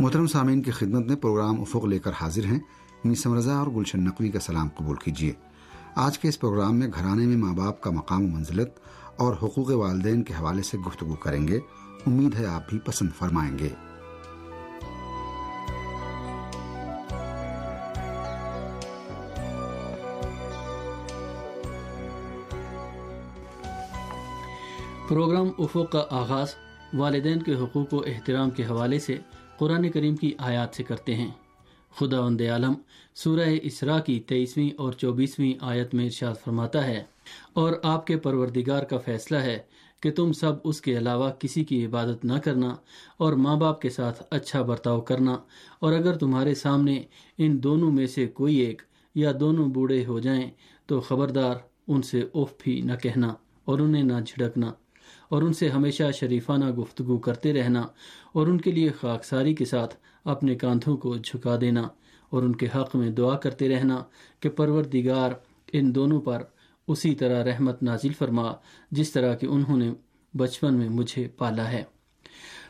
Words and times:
محترم 0.00 0.26
سامعین 0.26 0.62
کی 0.62 0.70
خدمت 0.70 1.06
میں 1.06 1.16
پروگرام 1.16 1.60
افق 1.60 1.84
لے 1.84 1.98
کر 1.98 2.10
حاضر 2.20 2.44
ہیں۔ 2.44 2.58
میسم 3.04 3.34
رضا 3.34 3.58
اور 3.58 3.66
گلشن 3.66 4.04
نقوی 4.04 4.28
کا 4.28 4.40
سلام 4.40 4.68
قبول 4.76 4.96
کیجیے۔ 4.96 5.32
آج 5.94 6.18
کے 6.18 6.28
اس 6.28 6.40
پروگرام 6.40 6.76
میں 6.76 6.86
گھرانے 6.86 7.26
میں 7.26 7.36
ماں 7.36 7.52
باپ 7.52 7.80
کا 7.80 7.90
مقام 7.90 8.24
و 8.24 8.28
منزلت 8.28 8.68
اور 9.16 9.32
حقوق 9.32 9.70
والدین 9.70 10.22
کے 10.22 10.34
حوالے 10.34 10.62
سے 10.62 10.78
گفتگو 10.78 11.14
کریں 11.14 11.48
گے۔ 11.48 11.58
امید 12.06 12.34
ہے 12.34 12.46
آپ 12.46 12.70
بھی 12.70 12.78
پسند 12.78 13.08
فرمائیں 13.18 13.58
گے۔ 13.58 13.68
پروگرام 25.08 25.46
افق 25.58 25.92
کا 25.92 26.04
آغاز 26.10 26.48
والدین 26.94 27.42
کے 27.42 27.54
حقوق 27.54 27.94
و 27.94 27.98
احترام 28.06 28.50
کے 28.50 28.64
حوالے 28.64 28.98
سے 28.98 29.18
قرآن 29.58 29.88
کریم 29.90 30.16
کی 30.16 30.32
آیات 30.38 30.74
سے 30.74 30.82
کرتے 30.82 31.14
ہیں۔ 31.14 31.30
خدا 31.94 32.20
وند 32.20 32.40
عالم 32.40 32.74
سورہ 33.16 33.48
اسرا 33.62 33.98
کی 34.00 34.18
تیئیسویں 34.20 34.70
اور 34.78 34.92
چوبیسویں 34.92 35.52
آیت 35.60 35.94
میں 35.94 36.04
ارشاد 36.04 36.34
فرماتا 36.44 36.86
ہے، 36.86 37.02
اور 37.52 37.72
آپ 37.82 38.06
کے 38.06 38.16
پروردگار 38.16 38.82
کا 38.82 38.98
فیصلہ 38.98 39.36
ہے 39.36 39.58
کہ 40.02 40.10
تم 40.12 40.32
سب 40.32 40.52
اس 40.64 40.80
کے 40.80 40.96
علاوہ 40.98 41.30
کسی 41.38 41.64
کی 41.64 41.84
عبادت 41.86 42.24
نہ 42.24 42.38
کرنا 42.44 42.74
اور 43.16 43.32
ماں 43.34 43.56
باپ 43.56 43.80
کے 43.80 43.90
ساتھ 43.90 44.22
اچھا 44.30 44.62
برتاؤ 44.62 45.00
کرنا، 45.00 45.36
اور 45.78 45.92
اگر 45.92 46.16
تمہارے 46.16 46.54
سامنے 46.54 47.02
ان 47.38 47.62
دونوں 47.62 47.90
میں 47.92 48.06
سے 48.06 48.26
کوئی 48.26 48.56
ایک 48.56 48.82
یا 49.14 49.32
دونوں 49.40 49.68
بوڑھے 49.68 50.04
ہو 50.06 50.18
جائیں 50.18 50.50
تو 50.86 51.00
خبردار 51.00 51.56
ان 51.88 52.02
سے 52.02 52.20
اوف 52.32 52.52
بھی 52.62 52.80
نہ 52.80 52.96
کہنا 53.02 53.34
اور 53.64 53.78
انہیں 53.78 54.02
نہ 54.02 54.20
جھڑکنا۔ 54.26 54.72
اور 55.28 55.42
ان 55.42 55.52
سے 55.52 55.68
ہمیشہ 55.68 56.02
شریفانہ 56.20 56.70
گفتگو 56.70 57.18
کرتے 57.18 57.52
رہنا 57.52 57.86
اور 58.32 58.46
ان 58.46 58.60
کے 58.60 58.72
لیے 58.72 58.90
خاکساری 59.00 59.54
کے 59.54 59.64
ساتھ 59.64 59.94
اپنے 60.24 60.54
کاندھوں 60.54 60.96
کو 60.96 61.16
جھکا 61.16 61.56
دینا 61.60 61.88
اور 62.30 62.42
ان 62.42 62.54
کے 62.54 62.66
حق 62.66 62.96
میں 62.96 63.10
دعا 63.10 63.36
کرتے 63.36 63.68
رہنا 63.68 64.02
کہ 64.40 64.48
پروردگار 64.48 65.30
ان 65.72 65.94
دونوں 65.94 66.20
پر 66.20 66.42
اسی 66.88 67.14
طرح 67.14 67.44
رحمت 67.44 67.82
نازل 67.82 68.12
فرما، 68.12 68.52
جس 68.90 69.12
طرح 69.12 69.34
کہ 69.34 69.46
انہوں 69.46 69.76
نے 69.76 69.92
بچپن 70.34 70.74
میں 70.74 70.88
مجھے 70.88 71.28
پالا 71.28 71.72
ہے۔ 71.72 71.84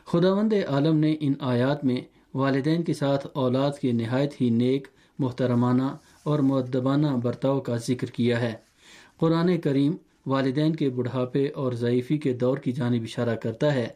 خداوند 0.05 0.53
عالم 0.69 0.97
نے 0.97 1.15
ان 1.19 1.33
آیات 1.39 1.85
میں 1.85 2.01
والدین 2.33 2.83
کے 2.83 2.93
ساتھ 2.93 3.27
اولاد 3.33 3.71
کے 3.81 3.91
نہایت 3.91 4.41
ہی 4.41 4.49
نیک، 4.49 4.87
محترمانہ 5.19 5.83
اور 6.23 6.39
معدبانہ 6.39 7.07
برتاؤ 7.07 7.59
کا 7.59 7.77
ذکر 7.77 8.07
کیا 8.07 8.41
ہے۔ 8.41 8.53
قرآن 9.17 9.61
کریم 9.61 9.95
والدین 10.29 10.75
کے 10.75 10.89
بڑھاپے 10.89 11.47
اور 11.49 11.73
ضعیفی 11.73 12.17
کے 12.17 12.33
دور 12.33 12.57
کی 12.57 12.71
جانب 12.71 13.03
اشارہ 13.03 13.35
کرتا 13.35 13.73
ہے 13.73 13.87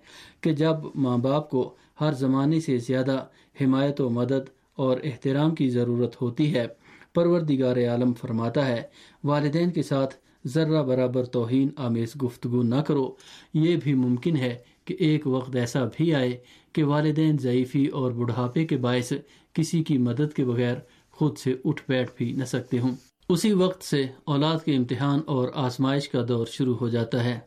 کہ 0.41 0.53
جب 0.53 0.75
ماں 0.95 1.17
باپ 1.17 1.49
کو 1.49 1.73
ہر 2.01 2.13
زمانے 2.13 2.59
سے 2.59 2.77
زیادہ 2.77 3.25
حمایت 3.61 4.01
و 4.01 4.09
مدد 4.09 4.49
اور 4.75 4.97
احترام 5.03 5.55
کی 5.55 5.69
ضرورت 5.69 6.21
ہوتی 6.21 6.53
ہے، 6.55 6.65
پروردگار 7.13 7.77
عالم 7.77 8.13
فرماتا 8.13 8.67
ہے، 8.67 8.81
والدین 9.23 9.71
کے 9.71 9.83
ساتھ 9.83 10.15
ذرہ 10.45 10.83
برابر 10.83 11.25
توہین، 11.25 11.69
آمیز 11.77 12.15
گفتگو 12.23 12.63
نہ 12.63 12.81
کرو۔ 12.87 13.15
یہ 13.53 13.75
بھی 13.83 13.93
ممکن 13.93 14.37
ہے 14.37 14.57
کہ 14.85 14.95
ایک 14.99 15.27
وقت 15.27 15.55
ایسا 15.55 15.85
بھی 15.97 16.13
آئے 16.15 16.37
کہ 16.73 16.83
والدین 16.83 17.37
ضعیفی 17.37 17.85
اور 17.85 18.11
بڑھاپے 18.11 18.65
کے 18.65 18.77
باعث 18.77 19.13
کسی 19.53 19.83
کی 19.83 19.97
مدد 19.97 20.33
کے 20.35 20.45
بغیر 20.45 20.75
خود 21.11 21.37
سے 21.37 21.55
اٹھ 21.65 21.81
بیٹھ 21.87 22.11
بھی 22.17 22.31
نہ 22.31 22.45
سکتے 22.45 22.79
ہوں۔ 22.79 22.95
اسی 23.33 23.53
وقت 23.53 23.83
سے 23.83 24.07
اولاد 24.23 24.57
کے 24.65 24.75
امتحان 24.75 25.19
اور 25.27 25.47
آزمائش 25.53 26.09
کا 26.09 26.25
دور 26.27 26.45
شروع 26.45 26.75
ہو 26.75 26.89
جاتا 26.89 27.23
ہے۔ 27.23 27.39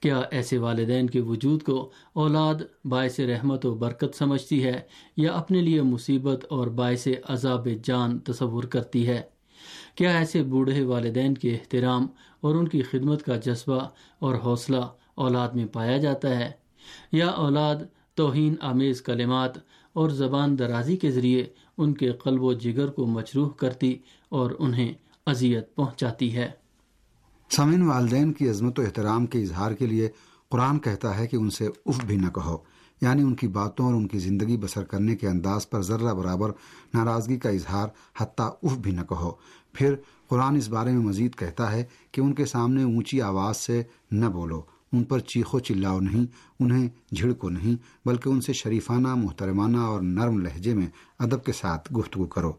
کیا 0.00 0.22
ایسے 0.30 0.58
والدین 0.58 1.10
کے 1.10 1.20
وجود 1.20 1.62
کو 1.62 1.90
اولاد 2.12 2.54
باعث 2.84 3.20
رحمت 3.20 3.66
و 3.66 3.74
برکت 3.74 4.14
سمجھتی 4.14 4.64
ہے 4.64 4.80
یا 5.16 5.32
اپنے 5.32 5.60
لیے 5.60 5.82
مصیبت 5.82 6.46
اور 6.50 6.66
باعث 6.66 7.08
عذاب 7.28 7.68
جان 7.84 8.18
تصور 8.18 8.64
کرتی 8.64 9.08
ہے؟ 9.08 9.22
کیا 9.94 10.18
ایسے 10.18 10.42
بوڑھے 10.42 10.84
والدین 10.84 11.34
کے 11.34 11.54
احترام 11.54 12.06
اور 12.40 12.54
ان 12.54 12.68
کی 12.68 12.82
خدمت 12.82 13.22
کا 13.22 13.36
جذبہ 13.36 13.88
اور 14.18 14.34
حوصلہ 14.34 14.86
اولاد 15.14 15.48
میں 15.48 15.66
پایا 15.66 15.98
جاتا 15.98 16.38
ہے؟ 16.38 16.50
یا 17.12 17.26
اولاد 17.26 17.76
توہین 18.14 18.54
آمیز 18.60 19.02
کلمات 19.02 19.52
اور 19.92 20.10
زبان 20.10 20.58
درازی 20.58 20.96
کے 20.96 21.10
ذریعے 21.10 21.46
ان 21.78 21.94
کے 21.94 22.12
قلب 22.12 22.42
و 22.42 22.52
جگر 22.52 22.86
کو 22.86 23.06
مجروح 23.06 23.48
کرتی 23.48 23.98
اور 24.28 24.50
انہیں 24.58 24.92
اذیت 25.26 25.74
پہنچاتی 25.74 26.36
ہے۔ 26.36 26.50
سامعین، 27.50 27.82
والدین 27.82 28.32
کی 28.32 28.50
عظمت 28.50 28.78
و 28.78 28.82
احترام 28.82 29.26
کے 29.26 29.42
اظہار 29.42 29.72
کے 29.72 29.86
لیے 29.86 30.08
قرآن 30.48 30.78
کہتا 30.78 31.18
ہے 31.18 31.26
کہ 31.26 31.36
ان 31.36 31.50
سے 31.50 31.66
اف 31.66 32.04
بھی 32.04 32.16
نہ 32.16 32.28
کہو۔ 32.28 32.58
یعنی 33.00 33.22
ان 33.22 33.34
کی 33.34 33.48
باتوں 33.48 33.86
اور 33.86 33.94
ان 33.94 34.08
کی 34.08 34.18
زندگی 34.18 34.56
بسر 34.56 34.84
کرنے 34.84 35.16
کے 35.16 35.28
انداز 35.28 35.70
پر 35.70 35.82
ذرہ 35.82 36.14
برابر 36.14 36.50
ناراضگی 36.94 37.36
کا 37.36 37.50
اظہار 37.50 37.88
حتیٰ 38.20 38.50
اف 38.62 38.78
بھی 38.78 38.90
نہ 38.90 39.00
کہو۔ 39.00 39.32
پھر 39.72 39.94
قرآن 40.28 40.56
اس 40.56 40.68
بارے 40.68 40.90
میں 40.90 41.00
مزید 41.00 41.34
کہتا 41.34 41.72
ہے 41.72 41.84
کہ 42.12 42.20
ان 42.20 42.34
کے 42.34 42.44
سامنے 42.44 42.82
اونچی 42.82 43.22
آواز 43.22 43.56
سے 43.56 43.82
نہ 44.10 44.26
بولو۔ 44.26 44.62
ان 44.92 45.04
پر 45.04 45.18
چیخو 45.18 45.58
چلاؤ 45.58 46.00
نہیں، 46.00 46.26
انہیں 46.60 46.88
جھڑکو 47.14 47.48
نہیں، 47.48 48.08
بلکہ 48.08 48.28
ان 48.28 48.40
سے 48.40 48.52
شریفانہ، 48.52 49.14
محترمانہ 49.14 49.76
اور 49.76 50.00
نرم 50.00 50.38
لہجے 50.38 50.74
میں 50.74 50.86
ادب 51.18 51.44
کے 51.44 51.52
ساتھ 51.52 51.92
گفتگو 51.92 52.26
کرو۔ 52.26 52.52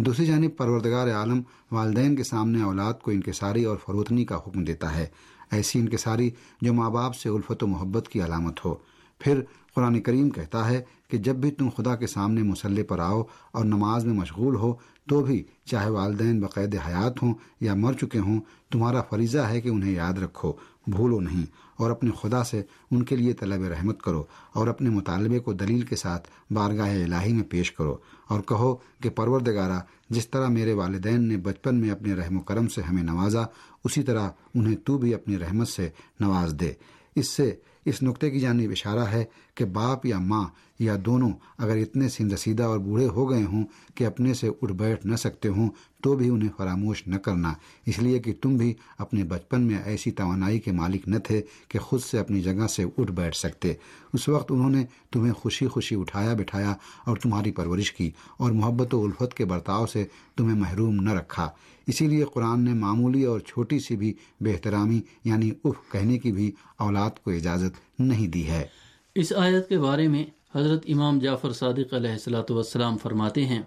دوسری 0.00 0.26
جانب 0.26 0.56
پروردگار 0.56 1.08
عالم 1.08 1.42
والدین 1.72 2.16
کے 2.16 2.24
سامنے 2.24 2.62
اولاد 2.62 2.94
کو 2.94 3.10
انکساری 3.10 3.64
اور 3.64 3.76
فروتنی 3.86 4.24
کا 4.24 4.36
حکم 4.36 4.64
دیتا 4.64 4.96
ہے۔ 4.96 5.06
ایسی 5.50 5.78
انکساری 5.78 6.30
جو 6.60 6.74
ماں 6.74 6.90
باپ 6.90 7.14
سے 7.14 7.28
الفت 7.28 7.62
و 7.62 7.66
محبت 7.66 8.08
کی 8.08 8.22
علامت 8.22 8.64
ہو۔ 8.64 8.74
پھر 9.18 9.40
قرآن 9.74 10.00
کریم 10.00 10.30
کہتا 10.30 10.68
ہے 10.68 10.82
کہ 11.08 11.18
جب 11.18 11.36
بھی 11.36 11.50
تم 11.50 11.68
خدا 11.76 11.96
کے 11.96 12.06
سامنے 12.06 12.42
مسلح 12.42 12.82
پر 12.88 12.98
آؤ 12.98 13.22
اور 13.52 13.64
نماز 13.64 14.04
میں 14.04 14.14
مشغول 14.14 14.56
ہو، 14.56 14.74
تو 15.08 15.20
بھی 15.20 15.44
چاہے 15.64 15.90
والدین 15.90 16.40
بقید 16.40 16.76
حیات 16.86 17.22
ہوں 17.22 17.34
یا 17.60 17.74
مر 17.74 17.92
چکے 17.92 18.18
ہوں، 18.18 18.40
تمہارا 18.70 19.02
فریضہ 19.02 19.38
ہے 19.38 19.60
کہ 19.60 19.68
انہیں 19.68 19.92
یاد 19.92 20.12
رکھو۔ 20.12 20.52
بھولو 20.90 21.20
نہیں 21.20 21.46
اور 21.76 21.90
اپنے 21.90 22.10
خدا 22.22 22.44
سے 22.44 22.62
ان 22.90 23.02
کے 23.02 23.16
لیے 23.16 23.32
طلب 23.32 23.62
رحمت 23.62 24.02
کرو 24.02 24.24
اور 24.52 24.66
اپنے 24.66 24.90
مطالبے 24.90 25.38
کو 25.38 25.52
دلیل 25.52 25.82
کے 25.82 25.96
ساتھ 25.96 26.28
بارگاہ 26.52 27.04
الہی 27.04 27.32
میں 27.32 27.42
پیش 27.42 27.72
کرو 27.72 27.96
اور 28.28 28.40
کہو 28.40 28.76
کہ 29.02 29.10
پروردگارہ 29.10 29.80
جس 30.10 30.28
طرح 30.28 30.48
میرے 30.48 30.72
والدین 30.72 31.28
نے 31.28 31.36
بچپن 31.36 31.74
میں 31.74 31.90
اپنے 31.90 32.14
رحم 32.14 32.36
و 32.36 32.40
کرم 32.40 32.68
سے 32.68 32.82
ہمیں 32.82 33.02
نوازا، 33.02 33.42
اسی 33.84 34.02
طرح 34.02 34.30
انہیں 34.54 34.76
تو 34.76 34.98
بھی 34.98 35.14
اپنی 35.14 35.38
رحمت 35.38 35.68
سے 35.68 35.88
نواز 36.20 36.54
دے۔ 36.60 36.72
اس 37.16 37.28
سے 37.28 37.54
اس 37.88 38.02
نقطے 38.02 38.30
کی 38.30 38.40
جانب 38.40 38.70
اشارہ 38.70 39.04
ہے 39.04 39.24
کہ 39.54 39.64
باپ 39.64 40.06
یا 40.06 40.18
ماں 40.18 40.44
یا 40.78 40.96
دونوں 41.06 41.30
اگر 41.58 41.76
اتنے 41.76 42.08
سند 42.08 42.32
رسیدہ 42.32 42.62
اور 42.62 42.78
بوڑھے 42.78 43.06
ہو 43.06 43.30
گئے 43.30 43.44
ہوں 43.44 43.64
کہ 43.94 44.04
اپنے 44.04 44.34
سے 44.34 44.48
اٹھ 44.62 44.72
بیٹھ 44.72 45.06
نہ 45.06 45.16
سکتے 45.16 45.48
ہوں 45.48 45.70
تو 46.02 46.16
بھی 46.16 46.28
انہیں 46.30 46.48
فراموش 46.56 47.06
نہ 47.06 47.16
کرنا۔ 47.16 47.52
اس 47.86 47.98
لیے 47.98 48.18
کہ 48.18 48.32
تم 48.42 48.56
بھی 48.56 48.74
اپنے 48.98 49.24
بچپن 49.24 49.60
میں 49.60 49.78
ایسی 49.84 50.10
توانائی 50.10 50.60
کے 50.60 50.72
مالک 50.72 51.08
نہ 51.08 51.18
تھے 51.18 51.42
کہ 51.68 51.78
خود 51.78 52.00
سے 52.00 52.18
اپنی 52.18 52.40
جگہ 52.40 52.66
سے 52.66 52.84
اٹھ 52.98 53.12
بیٹھ 53.12 53.36
سکتے۔ 53.36 53.74
اس 54.12 54.28
وقت 54.28 54.52
انہوں 54.52 54.70
نے 54.70 54.84
تمہیں 55.12 55.32
خوشی 55.32 55.66
خوشی 55.66 55.94
اٹھایا 55.94 56.34
بٹھایا 56.34 56.74
اور 57.04 57.16
تمہاری 57.16 57.50
پرورش 57.50 57.92
کی 57.92 58.10
اور 58.36 58.52
محبت 58.52 58.94
و 58.94 59.04
الفت 59.04 59.34
کے 59.34 59.44
برتاؤ 59.44 59.86
سے 59.86 60.04
تمہیں 60.36 60.60
محروم 60.60 60.94
نہ 60.94 61.10
رکھا۔ 61.10 61.50
اسی 61.86 62.06
لیے 62.06 62.24
قرآن 62.24 62.60
نے 62.60 62.72
معمولی 62.72 63.24
اور 63.24 63.40
چھوٹی 63.40 63.78
سی 63.78 63.96
بھی 63.96 64.12
بہترامی 64.40 65.00
یعنی 65.24 65.50
اف 65.64 65.92
کہنے 65.92 66.18
کی 66.18 66.32
بھی 66.32 66.52
اولاد 66.76 67.10
کو 67.24 67.30
اجازت 67.30 67.77
نہیں 67.98 68.28
دی 68.28 68.46
ہے۔ 68.48 68.66
اس 69.14 69.32
آیت 69.36 69.68
کے 69.68 69.78
بارے 69.78 70.08
میں 70.08 70.24
حضرت 70.54 70.84
امام 70.88 71.18
جعفر 71.18 71.52
صادق 71.52 71.94
علیہ 71.94 72.10
السلاۃ 72.10 72.50
والسلام 72.50 72.98
فرماتے 72.98 73.44
ہیں، 73.44 73.62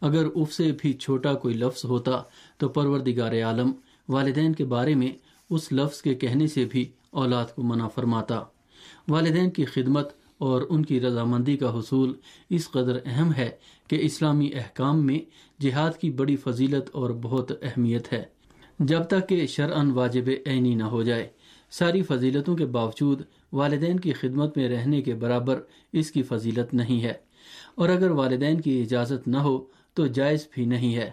اگر 0.00 0.26
اف 0.34 0.52
سے 0.52 0.72
بھی 0.72 0.92
چھوٹا 0.92 1.32
کوئی 1.34 1.54
لفظ 1.54 1.84
ہوتا 1.84 2.22
تو 2.58 2.68
پروردگار 2.68 3.32
عالم 3.42 3.72
والدین 4.08 4.52
کے 4.52 4.64
بارے 4.64 4.94
میں 4.94 5.12
اس 5.50 5.72
لفظ 5.72 6.02
کے 6.02 6.14
کہنے 6.14 6.46
سے 6.46 6.64
بھی 6.64 6.88
اولاد 7.10 7.54
کو 7.54 7.62
منع 7.62 7.88
فرماتا۔ 7.88 8.42
والدین 9.08 9.50
کی 9.50 9.64
خدمت 9.64 10.08
اور 10.38 10.62
ان 10.70 10.84
کی 10.84 11.00
رضامندی 11.00 11.56
کا 11.56 11.78
حصول 11.78 12.12
اس 12.50 12.70
قدر 12.70 12.98
اہم 13.04 13.32
ہے 13.32 13.50
کہ 13.88 13.98
اسلامی 14.00 14.50
احکام 14.54 15.06
میں 15.06 15.18
جہاد 15.62 15.98
کی 16.00 16.10
بڑی 16.10 16.36
فضیلت 16.36 16.90
اور 16.92 17.10
بہت 17.10 17.52
اہمیت 17.62 18.12
ہے۔ 18.12 18.22
جب 18.78 19.02
تک 19.02 19.28
کہ 19.28 19.46
شرعن 19.46 19.90
واجب 19.90 20.30
عینی 20.46 20.74
نہ 20.74 20.84
ہو 20.84 21.02
جائے، 21.02 21.28
ساری 21.70 22.02
فضیلتوں 22.02 22.56
کے 22.56 22.66
باوجود 22.66 23.22
والدین 23.52 24.00
کی 24.00 24.12
خدمت 24.12 24.56
میں 24.56 24.68
رہنے 24.68 25.02
کے 25.02 25.14
برابر 25.14 25.60
اس 25.92 26.10
کی 26.10 26.22
فضیلت 26.22 26.74
نہیں 26.74 27.02
ہے۔ 27.02 27.12
اور 27.74 27.88
اگر 27.88 28.10
والدین 28.10 28.60
کی 28.60 28.82
اجازت 28.82 29.28
نہ 29.28 29.36
ہو 29.36 29.64
تو 29.94 30.06
جائز 30.06 30.48
بھی 30.54 30.64
نہیں 30.64 30.96
ہے۔ 30.96 31.10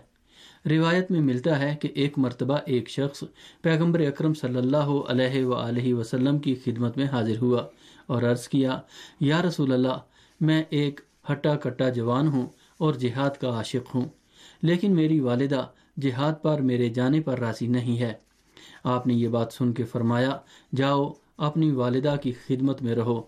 روایت 0.70 1.12
میں 1.12 1.22
ملتا 1.22 1.60
ہے 1.60 1.76
کہ 1.82 1.90
ایک 1.96 2.18
مرتبہ 2.18 2.58
ایک 2.66 2.90
شخص 2.90 3.24
پیغمبر 3.62 4.00
اکرم 4.00 4.34
صلی 4.34 4.58
اللہ 4.58 4.90
علیہ 5.08 5.46
و 5.46 6.00
وسلم 6.00 6.40
کی 6.40 6.56
خدمت 6.56 6.98
میں 6.98 7.06
حاضر 7.06 7.38
ہوا 7.42 7.62
اور 8.06 8.24
عرض 8.24 8.48
کیا، 8.48 8.80
یا 9.20 9.42
رسول 9.42 9.74
اللہ، 9.74 10.00
میں 10.42 10.64
ایک 10.70 11.02
ہٹا 11.32 11.56
کٹا 11.56 11.90
جوان 11.90 12.28
ہوں 12.28 12.48
اور 12.78 12.94
جہاد 12.94 13.30
کا 13.30 13.50
عاشق 13.50 13.96
ہوں، 13.96 14.06
لیکن 14.62 14.96
میری 14.96 15.20
والدہ 15.20 15.68
جہاد 16.02 16.34
پر 16.42 16.62
میرے 16.62 16.90
جانے 16.90 17.22
پر 17.22 17.40
راضی 17.40 17.68
نہیں 17.68 18.00
ہے۔ 18.00 18.14
آپ 18.84 19.08
نے 19.08 19.14
یہ 19.14 19.28
بات 19.28 19.54
سن 19.54 19.74
کے 19.74 19.84
فرمایا، 19.84 20.38
جاؤ 20.76 21.14
اپنی 21.38 21.72
والدہ 21.72 22.16
کی 22.22 22.32
خدمت 22.32 22.82
میں 22.82 22.96
رہو۔ 22.96 23.22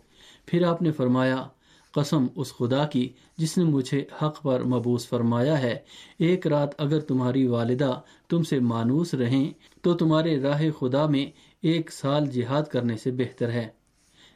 پھر 0.45 0.65
آپ 0.65 0.81
نے 0.81 0.91
فرمایا، 0.91 1.47
قسم 1.91 2.25
اس 2.35 2.53
خدا 2.53 2.85
کی 2.85 3.09
جس 3.37 3.57
نے 3.57 3.63
مجھے 3.63 4.05
حق 4.21 4.41
پر 4.41 4.63
مبوس 4.63 5.07
فرمایا 5.07 5.61
ہے۔ 5.61 5.79
ایک 6.19 6.47
رات 6.47 6.81
اگر 6.81 6.99
تمہاری 6.99 7.47
والدہ 7.47 8.01
تم 8.29 8.43
سے 8.43 8.59
مانوس 8.59 9.13
رہیں، 9.13 9.51
تو 9.81 9.93
تمہارے 9.93 10.39
راہ 10.39 10.63
خدا 10.79 11.05
میں 11.05 11.25
ایک 11.61 11.91
سال 11.91 12.25
جہاد 12.25 12.63
کرنے 12.63 12.97
سے 12.97 13.11
بہتر 13.11 13.51
ہے۔ 13.51 13.67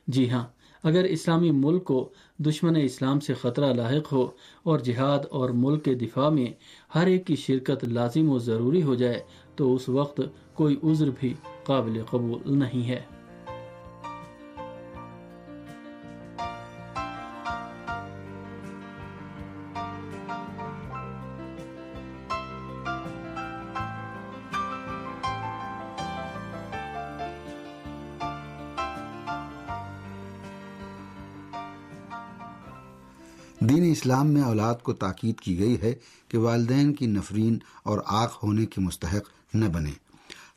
جی 0.07 0.29
ہاں 0.29 0.43
اگر 0.83 1.03
اسلامی 1.03 1.51
ملک 1.51 1.83
کو 1.83 2.09
دشمن 2.37 2.75
اسلام 2.75 3.19
سے 3.19 3.33
خطرہ 3.33 3.73
لاحق 3.73 4.13
ہو 4.13 4.31
اور 4.63 4.79
جہاد 4.79 5.19
اور 5.31 5.49
ملک 5.49 5.85
کے 5.85 5.93
دفاع 5.93 6.29
میں 6.29 6.47
ہر 6.95 7.07
ایک 7.07 7.27
کی 7.27 7.35
شرکت 7.35 7.83
لازم 7.83 8.29
و 8.29 8.39
ضروری 8.39 8.83
ہو 8.83 8.95
جائے، 8.95 9.19
تو 9.55 9.75
اس 9.75 9.89
وقت 9.89 10.21
کوئی 10.53 10.75
عذر 10.83 11.09
بھی 11.19 11.33
قابل 11.63 12.01
قبول 12.09 12.57
نہیں 12.59 12.89
ہے۔ 12.89 13.22
دین 33.63 33.83
اسلام 33.91 34.27
میں 34.27 34.41
اولاد 34.41 34.81
کو 34.83 34.93
تاکید 34.93 35.39
کی 35.39 35.57
گئی 35.59 35.75
ہے 35.81 35.93
کہ 36.29 36.37
والدین 36.37 36.93
کی 36.93 37.05
نفرین 37.07 37.57
اور 37.83 37.99
آخ 38.13 38.43
ہونے 38.43 38.65
کے 38.65 38.81
مستحق 38.81 39.29
نہ 39.53 39.65
بنے 39.65 39.91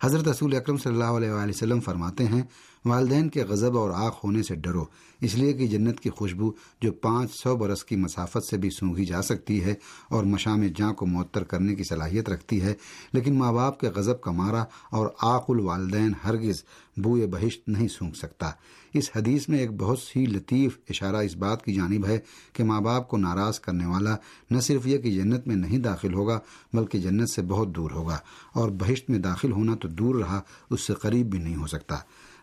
حضرت 0.03 0.29
رسول 0.29 0.57
اکرم 0.57 0.77
صلی 0.77 0.93
اللہ 0.93 1.17
علیہ 1.17 1.31
وآلہ 1.31 1.51
وسلم 1.51 1.81
فرماتے 1.81 2.25
ہیں 2.25 2.43
والدین 2.87 3.29
کے 3.29 3.45
غضب 3.45 3.77
اور 3.79 3.91
آخ 3.97 4.25
ہونے 4.25 4.43
سے 4.43 4.55
ڈرو، 4.55 4.85
اس 5.21 5.35
لیے 5.35 5.53
کہ 5.53 5.67
جنت 5.67 6.01
کی 6.01 6.11
خوشبو 6.11 6.51
جو 6.83 6.93
پانچ 6.93 7.31
سو 7.35 7.55
برس 7.57 7.85
کی 7.85 7.97
مسافت 7.97 8.45
سے 8.45 8.57
بھی 8.57 8.71
سونگھی 8.71 9.05
جا 9.05 9.23
سکتی 9.23 9.63
ہے 9.65 9.75
اور 10.11 10.25
مشام 10.25 10.63
جاں 10.77 10.93
کو 10.93 11.07
معطر 11.07 11.45
کرنے 11.45 11.75
کی 11.75 11.85
صلاحیت 11.85 12.29
رکھتی 12.29 12.61
ہے، 12.63 12.75
لیکن 13.13 13.35
ماں 13.35 13.53
باپ 13.53 13.81
کے 13.81 13.89
غضب 13.97 14.21
کا 14.21 14.31
مارا 14.31 14.65
اور 14.91 15.09
آق 15.23 15.51
الوالدین 15.51 16.13
ہرگز 16.25 16.63
بوئے 16.97 17.27
بہشت 17.27 17.69
نہیں 17.69 17.89
سونگ 17.89 18.13
سکتا۔ 18.13 18.51
اس 18.95 19.11
حدیث 19.17 19.49
میں 19.49 19.59
ایک 19.59 19.73
بہت 19.79 19.99
سی 19.99 20.25
لطیف 20.27 20.79
اشارہ 20.91 21.17
اس 21.17 21.35
بات 21.37 21.65
کی 21.65 21.75
جانب 21.75 22.07
ہے 22.07 22.19
کہ 22.53 22.65
ماں 22.65 22.81
باپ 22.81 23.09
کو 23.09 23.17
ناراض 23.17 23.61
کرنے 23.61 23.87
والا 23.87 24.17
نہ 24.51 24.61
صرف 24.61 24.87
یہ 24.87 24.99
کہ 24.99 25.11
جنت 25.11 25.47
میں 25.47 25.57
نہیں 25.57 25.79
داخل 25.79 26.15
ہوگا، 26.15 26.39
بلکہ 26.73 26.99
جنت 26.99 27.31
سے 27.31 27.43
بہت 27.43 27.75
دور 27.77 27.91
ہوگا 27.91 28.19
اور 28.53 28.71
بہشت 28.79 29.11
میں 29.11 29.19
داخل 29.19 29.53
ہونا 29.53 29.75
تو 29.75 29.89
دور 29.89 30.15
رہا، 30.15 30.41
اس 30.71 30.87
سے 30.87 30.95
قریب 30.95 31.31
بھی 31.31 31.39
نہیں 31.39 31.57
ہو 31.57 31.67
سکتا۔ 31.67 31.97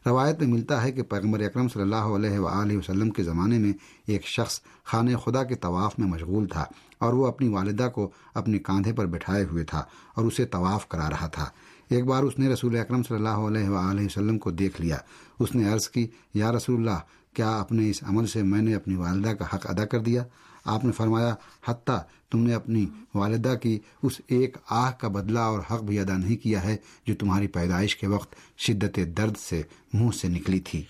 روایت 0.06 0.40
میں 0.40 0.48
ملتا 0.48 0.84
ہے 0.84 0.92
کہ 0.92 1.04
پیغمبر 1.04 1.40
اکرم 1.40 1.68
صلی 1.68 1.82
اللہ 1.82 1.96
علیہ 1.96 2.40
وآلہ 2.40 2.78
وسلم 2.78 3.10
کے 3.10 3.24
زمانے 3.24 3.58
میں 3.58 3.74
ایک 4.08 4.26
شخص 4.26 4.60
خانہ 4.84 5.18
خدا 5.18 5.44
کے 5.44 5.56
طواف 5.56 6.00
میں 6.00 6.08
مشغول 6.08 6.48
تھا 6.48 6.66
اور 7.00 7.14
وہ 7.14 7.28
اپنی 7.28 7.48
والدہ 7.48 7.90
کو 7.96 8.12
اپنے 8.34 8.60
کاندھے 8.60 8.94
پر 8.94 9.06
بٹھائے 9.06 9.44
ہوئے 9.44 9.64
تھا 9.64 9.84
اور 10.16 10.26
اسے 10.26 10.46
طواف 10.46 10.88
کرا 10.88 11.10
رہا 11.10 11.28
تھا۔ 11.28 11.50
ایک 11.90 12.06
بار 12.06 12.24
اس 12.24 12.40
نے 12.40 12.48
رسول 12.48 12.78
اکرم 12.78 13.04
صلی 13.04 13.18
اللہ 13.18 13.30
علیہ 13.30 13.70
وآلہ 13.70 14.02
وسلم 14.02 14.38
کو 14.38 14.52
دیکھ 14.52 14.82
لیا۔ 14.82 14.98
اس 15.40 15.56
نے 15.56 15.74
عرض 15.74 15.90
کی، 15.90 16.08
یا 16.34 16.52
رسول 16.52 16.76
اللہ، 16.76 17.00
کیا 17.34 17.60
اپنے 17.60 17.90
اس 17.90 18.04
عمل 18.04 18.28
سے 18.28 18.44
میں 18.44 18.62
نے 18.62 18.76
اپنی 18.76 18.96
والدہ 18.96 19.30
کا 19.30 19.46
حق 19.46 19.70
ادا 19.70 19.86
کر 19.86 20.00
دیا؟ 20.00 20.24
آپ 20.66 20.86
نے 20.86 20.92
فرمایا، 20.92 21.36
حتیٰ 21.68 21.98
تم 22.32 22.40
نے 22.40 22.54
اپنی 22.54 22.86
والدہ 23.16 23.54
کی 23.62 23.80
اس 24.04 24.22
ایک 24.28 24.58
آہ 24.70 24.92
کا 24.92 25.08
بدلہ 25.08 25.40
اور 25.40 25.60
حق 25.72 25.82
بھی 25.84 26.00
ادا 26.00 26.18
نہیں 26.18 26.38
کیا 26.38 26.64
ہے 26.64 26.78
جو 27.08 27.16
تمہاری 27.16 27.48
پیدائش 27.48 27.96
کے 27.96 28.08
وقت 28.08 28.36
شدت 28.58 29.00
درد 29.18 29.38
سے 29.38 29.62
منہ 29.94 30.12
سے 30.12 30.28
نکلی 30.28 30.60
تھی۔ 30.60 30.84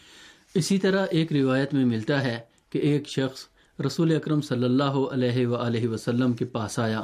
اسی 0.56 0.78
طرح 0.78 1.06
ایک 1.12 1.34
روایت 1.34 1.74
میں 1.74 1.86
ملتا 1.86 2.24
ہے 2.24 2.40
کہ 2.70 2.78
ایک 2.78 3.08
شخص 3.08 3.48
رسول 3.86 4.16
اکرم 4.16 4.42
صلی 4.42 4.64
اللہ 4.64 4.96
علیہ 5.14 5.48
وآلہ 5.48 5.88
وسلم 5.88 6.34
کے 6.34 6.46
پاس 6.46 6.80
آیا 6.80 7.04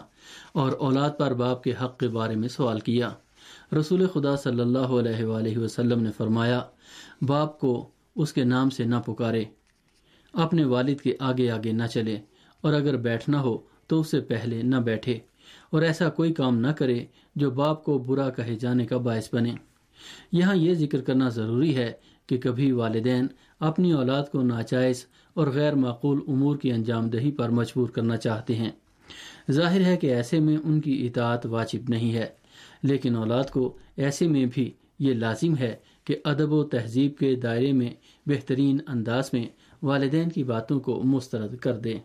اور 0.51 0.71
اولاد 0.71 1.09
پر 1.19 1.33
باپ 1.33 1.63
کے 1.63 1.73
حق 1.81 1.99
کے 1.99 2.07
بارے 2.07 2.35
میں 2.35 2.49
سوال 2.49 2.79
کیا۔ 2.79 3.09
رسول 3.79 4.07
خدا 4.07 4.35
صلی 4.35 4.61
اللہ 4.61 4.91
علیہ 4.99 5.25
وآلہ 5.25 5.57
وسلم 5.57 6.03
نے 6.03 6.09
فرمایا، 6.17 6.61
باپ 7.21 7.59
کو 7.59 7.89
اس 8.15 8.33
کے 8.33 8.43
نام 8.43 8.69
سے 8.69 8.83
نہ 8.83 8.95
پکارے، 8.95 9.43
اپنے 10.33 10.63
والد 10.63 11.01
کے 11.01 11.13
آگے 11.19 11.51
آگے 11.51 11.71
نہ 11.71 11.87
چلے۔ 11.93 12.19
اور 12.61 12.73
اگر 12.73 12.97
بیٹھنا 12.97 13.41
ہو 13.41 13.57
تو 13.87 13.99
اس 13.99 14.11
سے 14.11 14.19
پہلے 14.21 14.61
نہ 14.61 14.75
بیٹھے 14.75 15.19
اور 15.69 15.81
ایسا 15.81 16.09
کوئی 16.09 16.33
کام 16.33 16.59
نہ 16.59 16.67
کرے 16.67 17.05
جو 17.35 17.51
باپ 17.51 17.83
کو 17.83 17.97
برا 17.97 18.29
کہے 18.29 18.55
جانے 18.55 18.85
کا 18.85 18.97
باعث 18.97 19.33
بنے۔ 19.33 19.53
یہاں 20.31 20.55
یہ 20.55 20.73
ذکر 20.73 21.01
کرنا 21.01 21.29
ضروری 21.29 21.75
ہے 21.75 21.91
کہ 22.27 22.37
کبھی 22.37 22.71
والدین 22.71 23.27
اپنی 23.59 23.91
اولاد 23.91 24.23
کو 24.31 24.41
ناجائز 24.41 25.05
اور 25.33 25.47
غیر 25.47 25.75
معقول 25.75 26.19
امور 26.27 26.57
کی 26.57 26.71
انجام 26.71 27.09
دہی 27.09 27.31
پر 27.31 27.49
مجبور 27.49 27.89
کرنا 27.89 28.17
چاہتے 28.17 28.55
ہیں۔ 28.55 28.71
ظاہر 29.51 29.81
ہے 29.81 29.97
کہ 29.97 30.07
ایسے 30.07 30.39
میں 30.39 30.57
ان 30.63 30.81
کی 30.81 31.07
اطاعت 31.07 31.45
واجب 31.45 31.89
نہیں 31.89 32.13
ہے، 32.13 32.25
لیکن 32.83 33.15
اولاد 33.15 33.43
کو 33.43 33.77
ایسے 33.97 34.27
میں 34.27 34.45
بھی 34.53 34.71
یہ 34.99 35.13
لازم 35.13 35.57
ہے 35.57 35.75
کہ 36.03 36.15
ادب 36.23 36.51
و 36.51 36.63
تہذیب 36.63 37.17
کے 37.17 37.35
دائرے 37.35 37.71
میں 37.71 37.89
بہترین 38.25 38.77
انداز 38.87 39.29
میں 39.33 39.45
والدین 39.83 40.29
کی 40.29 40.43
باتوں 40.43 40.79
کو 40.79 41.01
مسترد 41.03 41.55
کر 41.57 41.77
دیں۔ 41.77 41.99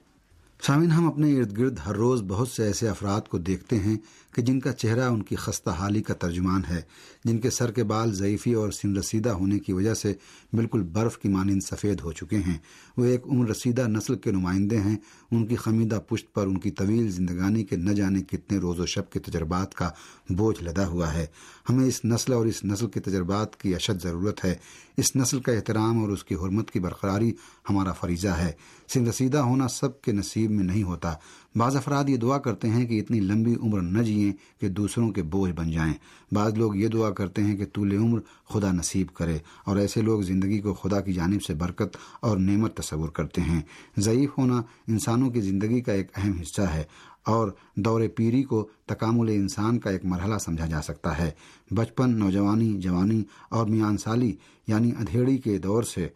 سامعین 0.66 0.90
ہم 0.90 1.06
اپنے 1.06 1.30
ارد 1.38 1.56
گرد 1.58 1.78
ہر 1.86 1.94
روز 1.94 2.22
بہت 2.26 2.48
سے 2.48 2.64
ایسے 2.64 2.88
افراد 2.88 3.28
کو 3.28 3.38
دیکھتے 3.38 3.78
ہیں 3.78 3.96
کہ 4.34 4.42
جن 4.42 4.60
کا 4.60 4.72
چہرہ 4.72 5.08
ان 5.08 5.22
کی 5.22 5.36
خستہ 5.36 5.70
حالی 5.70 6.02
کا 6.02 6.14
ترجمان 6.14 6.62
ہے، 6.70 6.80
جن 7.24 7.38
کے 7.38 7.50
سر 7.50 7.70
کے 7.70 7.84
بال 7.84 8.14
ضعیفی 8.14 8.54
اور 8.54 8.70
سن 8.70 8.96
رسیدہ 8.96 9.28
ہونے 9.28 9.58
کی 9.58 9.72
وجہ 9.72 9.94
سے 9.94 10.14
بالکل 10.52 10.82
برف 10.82 11.18
کی 11.18 11.28
مانند 11.28 11.60
سفید 11.62 12.00
ہو 12.00 12.12
چکے 12.12 12.36
ہیں۔ 12.36 12.58
وہ 12.96 13.04
ایک 13.04 13.26
عمر 13.26 13.48
رسیدہ 13.48 13.88
نسل 13.88 14.14
کے 14.14 14.30
نمائندے 14.30 14.80
ہیں۔ 14.80 14.96
ان 15.30 15.46
کی 15.46 15.56
خمیدہ 15.56 15.98
پشت 16.08 16.34
پر 16.34 16.46
ان 16.46 16.58
کی 16.58 16.70
طویل 16.70 17.10
زندگانی 17.10 17.64
کے 17.64 17.76
نہ 17.76 17.90
جانے 17.90 18.22
کتنے 18.22 18.58
روز 18.58 18.80
و 18.80 18.86
شب 18.86 19.10
کے 19.10 19.20
تجربات 19.20 19.74
کا 19.74 19.90
بوجھ 20.30 20.64
لدا 20.64 20.86
ہوا 20.86 21.14
ہے۔ 21.14 21.26
ہمیں 21.70 21.86
اس 21.86 22.04
نسل 22.04 22.32
اور 22.32 22.46
اس 22.46 22.64
نسل 22.64 22.86
کے 22.86 23.00
تجربات 23.00 23.60
کی 23.60 23.74
اشد 23.74 24.02
ضرورت 24.02 24.44
ہے۔ 24.44 24.54
اس 24.96 25.16
نسل 25.16 25.40
کا 25.40 25.52
احترام 25.52 25.98
اور 25.98 26.08
اس 26.08 26.24
کی 26.24 26.34
حرمت 26.34 26.70
کی 26.70 26.80
برقراری 26.80 27.32
ہمارا 27.70 27.92
فریضہ 27.92 28.28
ہے۔ 28.28 28.52
سن 28.88 29.06
رسیدہ 29.06 29.38
ہونا 29.38 29.68
سب 29.68 30.02
کے 30.02 30.12
نصیب 30.12 30.50
میں 30.50 30.64
نہیں 30.64 30.82
ہوتا۔ 30.82 31.14
بعض 31.54 31.76
افراد 31.76 32.08
یہ 32.08 32.16
دعا 32.16 32.38
کرتے 32.38 32.68
ہیں 32.68 32.86
کہ 32.86 33.00
اتنی 33.00 33.20
لمبی 33.20 33.54
عمر 33.62 33.80
نہ 33.80 34.02
جئیں 34.02 34.60
کہ 34.60 34.68
دوسروں 34.68 35.12
کے 35.12 35.22
بوجھ 35.22 35.52
بن 35.52 35.70
جائیں۔ 35.70 35.94
بعض 36.32 36.54
لوگ 36.54 36.76
یہ 36.76 36.88
دعا 36.88 37.10
کرتے 37.10 37.42
ہیں 37.42 37.56
کہ 37.56 37.64
طول 37.64 37.96
عمر 37.96 38.20
خدا 38.48 38.72
نصیب 38.72 39.14
کرے 39.14 39.38
اور 39.64 39.76
ایسے 39.76 40.02
لوگ 40.02 40.22
زندگی 40.22 40.58
کو 40.58 40.74
خدا 40.74 41.00
کی 41.00 41.12
جانب 41.12 41.42
سے 41.42 41.54
برکت 41.54 41.96
اور 42.20 42.36
نعمت 42.36 42.76
تصور 42.76 43.08
کرتے 43.08 43.40
ہیں۔ 43.40 43.60
ضعیف 43.98 44.30
ہونا 44.38 44.62
انسانوں 44.88 45.30
کی 45.30 45.40
زندگی 45.40 45.80
کا 45.80 45.92
ایک 45.92 46.08
اہم 46.16 46.32
حصہ 46.32 46.62
ہے 46.62 46.84
اور 47.22 47.50
دور 47.76 48.00
پیری 48.16 48.42
کو 48.42 48.68
تکامل 48.86 49.28
انسان 49.28 49.78
کا 49.78 49.90
ایک 49.90 50.04
مرحلہ 50.04 50.38
سمجھا 50.38 50.66
جا 50.66 50.82
سکتا 50.82 51.18
ہے۔ 51.18 51.30
بچپن، 51.70 52.18
نوجوانی، 52.18 52.78
جوانی 52.78 53.22
اور 53.48 53.66
میان 53.66 53.96
سالی 53.96 54.36
یعنی 54.66 54.90
ادھیڑی 54.98 55.38
کے 55.38 55.58
دور 55.58 55.82
سے 55.82 56.08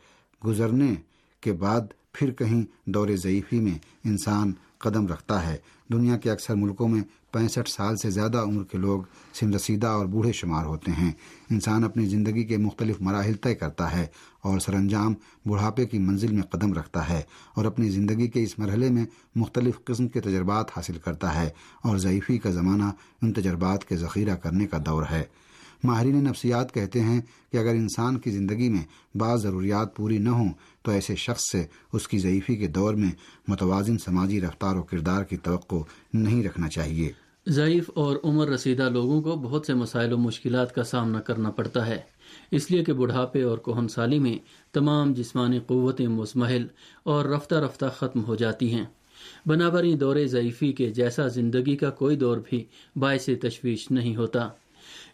گزرنے 0.46 0.94
کے 1.40 1.52
بعد 1.52 1.80
پھر 2.12 2.30
کہیں 2.30 2.62
دور 2.84 3.08
ضعیفی 3.22 3.60
میں 3.60 3.78
انسان 4.04 4.52
قدم 4.78 5.06
رکھتا 5.06 5.46
ہے۔ 5.46 5.56
دنیا 5.92 6.16
کے 6.16 6.30
اکثر 6.30 6.54
ملکوں 6.54 6.88
میں 6.88 7.02
پینسٹھ 7.32 7.70
سال 7.70 7.96
سے 7.96 8.10
زیادہ 8.10 8.38
عمر 8.38 8.64
کے 8.64 8.78
لوگ 8.78 9.02
سن 9.34 9.54
رسیدہ 9.54 9.86
اور 9.86 10.06
بوڑھے 10.06 10.32
شمار 10.32 10.64
ہوتے 10.64 10.92
ہیں۔ 10.92 11.12
انسان 11.50 11.84
اپنی 11.84 12.06
زندگی 12.06 12.44
کے 12.44 12.56
مختلف 12.56 12.96
مراحل 13.00 13.34
طے 13.34 13.54
کرتا 13.54 13.92
ہے 13.92 14.06
اور 14.42 14.58
سر 14.58 14.74
انجام 14.74 15.14
بڑھاپے 15.46 15.86
کی 15.86 15.98
منزل 15.98 16.32
میں 16.32 16.42
قدم 16.42 16.72
رکھتا 16.72 17.08
ہے 17.08 17.22
اور 17.54 17.64
اپنی 17.64 17.90
زندگی 17.90 18.28
کے 18.28 18.42
اس 18.42 18.58
مرحلے 18.58 18.90
میں 18.90 19.04
مختلف 19.36 19.74
قسم 19.84 20.08
کے 20.08 20.20
تجربات 20.20 20.66
حاصل 20.76 20.98
کرتا 21.04 21.42
ہے 21.42 21.50
اور 21.82 21.96
ضعیفی 21.96 22.38
کا 22.38 22.50
زمانہ 22.50 22.84
ان 23.22 23.32
تجربات 23.32 23.84
کے 23.84 23.96
ذخیرہ 23.96 24.36
کرنے 24.36 24.66
کا 24.66 24.78
دور 24.86 25.02
ہے۔ 25.10 25.24
ماہرین 25.84 26.24
نفسیات 26.24 26.74
کہتے 26.74 27.00
ہیں 27.00 27.20
کہ 27.52 27.56
اگر 27.56 27.70
انسان 27.70 28.18
کی 28.18 28.30
زندگی 28.30 28.68
میں 28.68 29.16
بعض 29.16 29.42
ضروریات 29.42 29.96
پوری 29.96 30.18
نہ 30.18 30.28
ہوں 30.28 30.52
تو 30.82 30.90
ایسے 30.90 31.14
شخص 31.16 31.42
سے 31.52 31.64
اس 31.92 32.08
کی 32.08 32.18
ضعیفی 32.18 32.56
کے 32.56 32.66
دور 32.66 32.94
میں 32.94 33.10
متوازن 33.48 33.98
سماجی 33.98 34.40
رفتار 34.40 34.76
و 34.76 34.82
کردار 34.82 35.24
کی 35.24 35.36
توقع 35.36 35.74
نہیں 36.14 36.44
رکھنا 36.44 36.68
چاہیے۔ 36.68 37.12
ضعیف 37.48 37.90
اور 37.94 38.16
عمر 38.24 38.48
رسیدہ 38.48 38.88
لوگوں 38.88 39.22
کو 39.22 39.36
بہت 39.36 39.66
سے 39.66 39.74
مسائل 39.74 40.12
و 40.12 40.18
مشکلات 40.18 40.74
کا 40.74 40.82
سامنا 40.82 41.20
کرنا 41.20 41.50
پڑتا 41.50 41.86
ہے، 41.86 42.00
اس 42.50 42.70
لیے 42.70 42.84
کہ 42.84 42.92
بڑھاپے 42.92 43.42
اور 43.42 43.58
کوہن 43.58 43.88
سالی 43.88 44.18
میں 44.18 44.38
تمام 44.72 45.12
جسمانی 45.12 45.58
قوتیں 45.66 46.06
مزمحل 46.06 46.66
اور 47.02 47.24
رفتہ 47.24 47.54
رفتہ 47.54 47.86
ختم 47.96 48.24
ہو 48.24 48.34
جاتی 48.34 48.74
ہیں۔ 48.74 48.84
بنابر 49.46 49.84
دور 50.00 50.16
ضعیفی 50.24 50.72
کے 50.72 50.90
جیسا 50.90 51.26
زندگی 51.26 51.76
کا 51.76 51.90
کوئی 51.90 52.16
دور 52.16 52.38
بھی 52.50 52.64
باعث 52.96 53.28
تشویش 53.42 53.90
نہیں 53.90 54.16
ہوتا۔ 54.16 54.48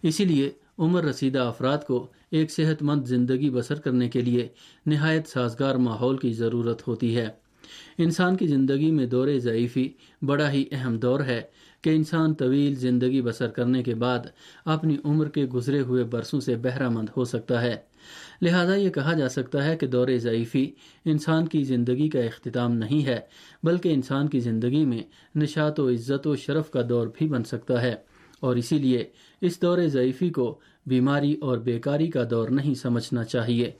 اسی 0.05 0.25
لیے 0.25 0.51
عمر 0.79 1.05
رسیدہ 1.05 1.39
افراد 1.39 1.79
کو 1.87 2.07
ایک 2.31 2.51
صحت 2.51 2.83
مند 2.83 3.05
زندگی 3.05 3.51
بسر 3.51 3.75
کرنے 3.75 4.09
کے 4.09 4.21
لیے 4.21 4.49
نہایت 4.87 5.29
سازگار 5.29 5.75
ماحول 5.75 6.17
کی 6.17 6.33
ضرورت 6.33 6.89
ہوتی 6.89 7.17
ہے۔ 7.17 7.29
انسان 7.99 8.37
کی 8.37 8.47
زندگی 8.47 8.91
میں 8.91 9.07
دور 9.07 9.29
ضعیفی 9.39 9.89
بڑا 10.23 10.53
ہی 10.53 10.65
اہم 10.73 10.99
دور 10.99 11.21
ہے 11.21 11.43
کہ 11.83 11.91
انسان 11.91 12.35
طویل 12.35 12.75
زندگی 12.75 13.23
بسر 13.23 13.49
کرنے 13.49 13.83
کے 13.83 13.95
بعد 13.95 14.19
اپنی 14.65 14.97
عمر 15.05 15.29
کے 15.29 15.45
گزرے 15.45 15.81
ہوئے 15.81 16.05
برسوں 16.05 16.41
سے 16.41 16.57
بہرہ 16.57 16.89
مند 16.89 17.09
ہو 17.17 17.25
سکتا 17.25 17.63
ہے۔ 17.63 17.77
لہذا 18.43 18.75
یہ 18.75 18.91
کہا 18.91 19.13
جا 19.13 19.29
سکتا 19.29 19.65
ہے 19.65 19.77
کہ 19.77 19.87
دور 19.87 20.09
ضعیفی 20.17 20.71
انسان 21.05 21.47
کی 21.47 21.65
زندگی 21.65 22.09
کا 22.09 22.21
اختتام 22.21 22.73
نہیں 22.73 23.07
ہے، 23.07 23.21
بلکہ 23.63 23.89
انسان 23.89 24.29
کی 24.29 24.41
زندگی 24.41 24.85
میں 24.85 25.03
نشات 25.35 25.81
و 25.81 25.89
عزت 25.89 26.27
و 26.27 26.37
شرف 26.37 26.71
کا 26.71 26.81
دور 26.89 27.07
بھی 27.19 27.29
بن 27.29 27.45
سکتا 27.45 27.83
ہے۔ 27.83 27.95
اور 28.45 28.57
اسی 28.57 28.79
لیے 28.79 29.05
اس 29.41 29.63
دور 29.63 29.79
ضعیفی 29.87 30.31
کو 30.31 30.59
بیماری 30.87 31.35
اور 31.41 31.59
بیکاری 31.59 32.07
کا 32.07 32.23
دور 32.31 32.49
نہیں 32.49 32.75
سمجھنا 32.75 33.25
چاہیے۔ 33.25 33.71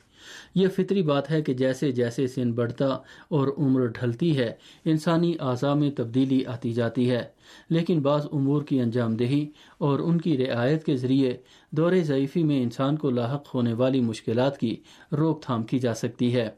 یہ 0.55 0.69
فطری 0.69 1.03
بات 1.03 1.31
ہے 1.31 1.43
کہ 1.43 1.55
جیسے 1.55 1.93
جیسے 1.93 2.27
سن 2.27 2.53
بڑھتا 2.53 2.87
اور 3.29 3.49
عمر 3.59 3.87
ڈھلتی 3.87 4.39
ہے، 4.39 4.53
انسانی 4.85 5.35
اعضاء 5.41 5.75
میں 5.75 5.91
تبدیلی 5.91 6.47
آتی 6.47 6.73
جاتی 6.73 7.11
ہے۔ 7.11 7.25
لیکن 7.71 8.01
بعض 8.01 8.27
امور 8.33 8.63
کی 8.63 8.81
انجام 8.81 9.17
دہی 9.17 9.51
اور 9.79 9.99
ان 9.99 10.21
کی 10.21 10.37
رعایت 10.39 10.85
کے 10.85 10.97
ذریعے 10.97 11.37
دور 11.71 11.93
ضعیفی 12.03 12.43
میں 12.43 12.63
انسان 12.63 12.97
کو 12.97 13.11
لاحق 13.11 13.55
ہونے 13.55 13.73
والی 13.73 14.01
مشکلات 14.01 14.59
کی 14.59 14.77
روک 15.13 15.43
تھام 15.43 15.63
کی 15.63 15.79
جا 15.79 15.95
سکتی 15.95 16.35
ہے۔ 16.35 16.51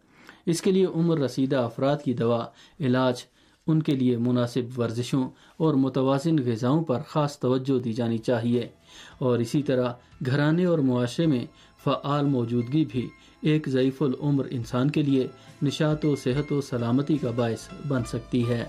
اس 0.46 0.62
کے 0.62 0.70
لیے 0.70 0.86
عمر 0.94 1.18
رسیدہ 1.18 1.56
افراد 1.56 1.96
کی 2.04 2.12
دوا، 2.12 2.46
علاج 2.80 3.22
ان 3.66 3.82
کے 3.82 3.94
لیے 3.94 4.16
مناسب 4.16 4.80
ورزشوں 4.80 5.28
اور 5.56 5.74
متوازن 5.74 6.36
غذاؤں 6.46 6.84
پر 6.84 6.98
خاص 7.08 7.38
توجہ 7.38 7.78
دی 7.78 7.92
جانی 7.92 8.18
چاہیے۔ 8.18 8.68
اور 9.18 9.38
اسی 9.38 9.62
طرح 9.62 9.92
گھرانے 10.26 10.64
اور 10.64 10.78
معاشرے 10.78 11.26
میں 11.26 11.46
فعال 11.84 12.26
موجودگی 12.26 12.84
بھی 12.84 13.08
ایک 13.42 13.68
ضعیف 13.68 14.02
العمر 14.02 14.46
انسان 14.50 14.90
کے 14.90 15.02
لیے 15.02 15.26
نشاط 15.62 16.04
و 16.04 16.16
صحت 16.16 16.52
و 16.52 16.60
سلامتی 16.60 17.18
کا 17.18 17.30
باعث 17.36 17.68
بن 17.88 18.04
سکتی 18.04 18.48
ہے۔ 18.48 18.64